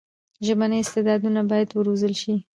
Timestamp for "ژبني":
0.45-0.77